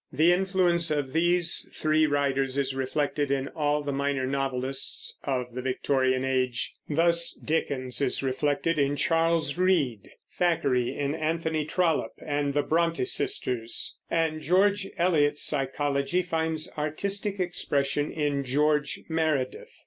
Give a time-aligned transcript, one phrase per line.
[0.11, 5.61] The influence of these three writers is reflected in all the minor novelists of the
[5.61, 6.73] Victorian Age.
[6.89, 13.95] Thus, Dickens is reflected in Charles Reade, Thackeray in Anthony Trollope and the Brontë sisters,
[14.09, 19.75] and George Eliot's psychology finds artistic expression in George Meredith.